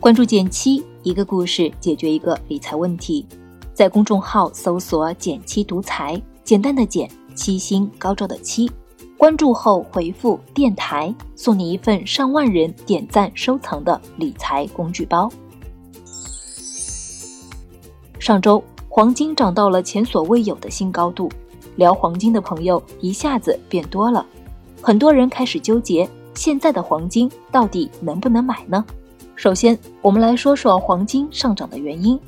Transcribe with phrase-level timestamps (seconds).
[0.00, 3.26] 关注减七，一个故事解决一个理财问题。
[3.74, 8.70] 在公众号搜索“减七独裁，简单的减，七星高照的七。
[9.16, 15.28] 关注后回复“电台”，送你一份上万人点赞收藏的理财工具包。
[18.20, 21.28] 上周，黄金涨到了前所未有的新高度，
[21.74, 24.24] 聊黄金的朋友一下子变多了。
[24.80, 28.84] 很多人开始纠结，现在的黄金到底能不能买呢？
[29.38, 32.18] 首先，我们来说说黄金上涨的原因。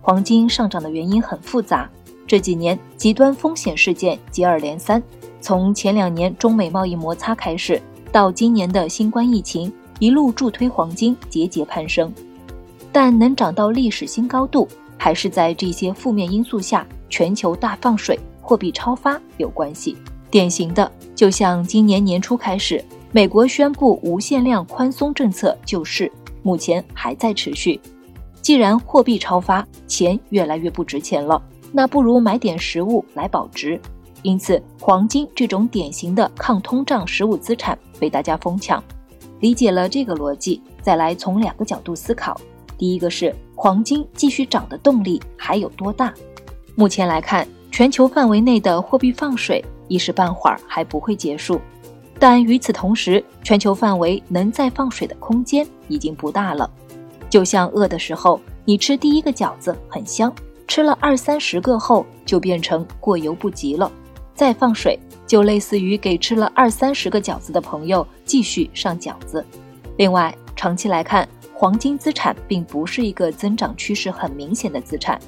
[0.00, 1.86] 黄金上涨的原因很复杂，
[2.26, 5.02] 这几年极端风险事件接二连三，
[5.38, 7.78] 从前两年中美贸易摩擦开始，
[8.10, 12.10] 到今年的新冠疫情，一路助推黄金节节攀升。
[12.90, 14.66] 但能涨到历史新高度，
[14.96, 19.94] 还是在这些负面因素下，全球大放水、货币超发有关系。
[20.30, 22.82] 典型的，就像今年年初开始，
[23.12, 26.10] 美国宣布无限量宽松政策救市，
[26.46, 27.80] 目前还在持续。
[28.40, 33.80] 既然货币超发，钱越来越不值钱了，那不如买点实物来保值。
[34.22, 38.80] 因此，黄金这种典型的抗通胀实物资产被大家疯抢。
[39.40, 42.40] 理解了这个逻辑，再来从两个角度思考：
[42.78, 46.14] 第一个是黄金继续涨的动力还有多大？
[46.76, 51.60] 目前来看，全球范围内的货币放水一时半会儿还不会结束，
[52.18, 56.70] 但与此同时，全球范围能再放水的空间已经不大了。
[57.28, 60.32] 就像饿的时候，你吃第一个饺子很香，
[60.66, 63.90] 吃了二三十个后就变成过犹不及了。
[64.34, 69.44] 再放水，就类似于给吃了二三十个饺子的朋友继续上饺子。
[69.96, 75.18] 另外，长期来看，黄金资产并不是一个增长趋势很明显的资产。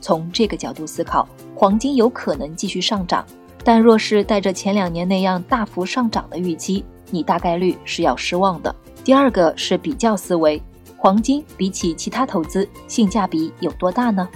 [0.00, 3.24] 从这个角度思考，黄金有可能继续上涨，
[3.64, 8.74] 但若是带着前两年那样大幅上涨的预期，你大概率是要失望的。
[9.02, 10.62] 第二个是比较思维。
[10.96, 14.28] 黄金比起其他投资性价比有多大呢？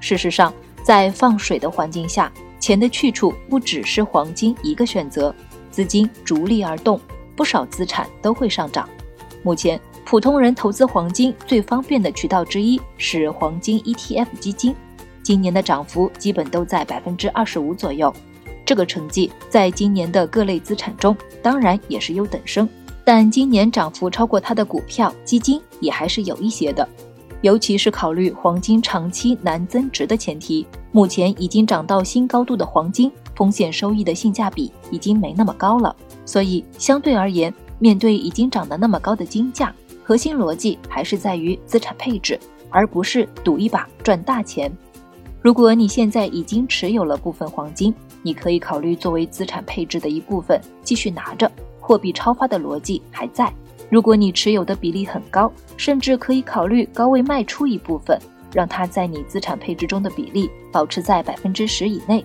[0.00, 0.52] 事实上，
[0.84, 5.34] 在放水的环境下，钱的去处不只是黄金一个选择，
[5.70, 7.00] 资金逐利而动，
[7.34, 8.88] 不少资产都会上涨。
[9.42, 14.74] 目前，普通人投资黄金最方便的渠道之一是黄金 ETF 基金，
[15.24, 18.14] 今年的涨幅基本都在百分之二十五左右。
[18.64, 22.68] 这个成绩在今年的各类资产中，当然也是优等生。
[23.04, 26.88] 但今年涨幅超过它的股票基金也还是有一些的，
[27.40, 35.94] 尤其是考虑黄金长期难增值的前提，目前已经涨到新高度的黄金，风险收益的性价比已经没那么高了。
[36.24, 39.74] 所以相对而言，面对已经涨得那么高的金价，
[40.04, 42.38] 核心逻辑还是在于资产配置，
[42.70, 44.70] 而不是赌一把赚大钱。
[45.42, 47.92] 如果你现在已经持有了部分黄金，
[48.22, 51.50] 你可以考虑作为资产配置的一部分继续拿着。
[51.80, 53.52] 货币超发的逻辑还在。
[53.90, 58.16] 如果你持有的比例很高，甚至可以考虑高位卖出一部分，
[58.52, 62.24] 让它在你资产配置中的比例保持在百分之十以内。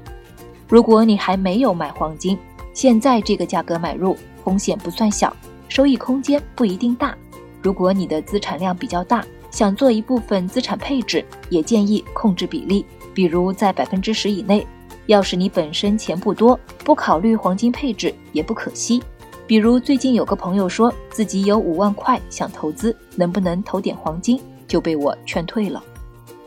[0.68, 2.38] 如果你还没有买黄金，
[2.72, 5.36] 现在这个价格买入风险不算小，
[5.68, 7.18] 收益空间不一定大。
[7.64, 12.86] 如果你的资产量比较大，想做一部分资产配置，也建议控制比例，
[13.18, 14.64] 比如在百分之十以内。
[15.08, 19.02] 要是你本身钱不多，不考虑黄金配置也不可惜。
[19.48, 25.82] 比如最近有个朋友说自己有五万块想投资，能不能投点黄金，就被我劝退了。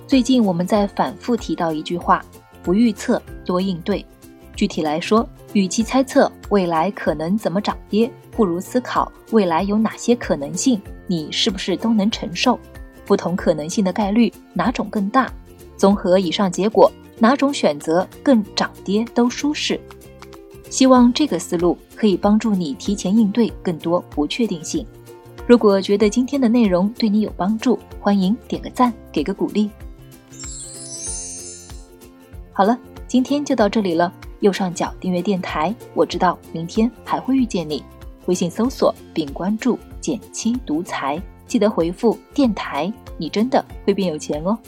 [0.06, 2.24] 最近我们在反复提到一句话：
[2.62, 4.06] 不预测多应对。
[4.54, 12.56] 具体来说，与其猜测未来可能怎么涨跌，不如思考未来有哪些可能性，你是不是都能承受？
[13.06, 15.32] 不同可能性的概率哪种更大？
[15.80, 19.80] 综合以上结果，哪种选择更涨跌都舒适？
[20.68, 24.86] 希望这个思路可以帮助你提前应对更多不确定性。
[25.46, 29.70] 如果觉得今天的内容对你有帮助，欢迎点个赞，给个鼓励。
[32.52, 34.12] 好了，今天就到这里了。
[34.40, 37.82] 右上角订阅电台，我知道明天还会遇见你。
[38.26, 44.58] 微信搜索并关注“减七独裁，记得回复“电台”，你真的会变有钱哦。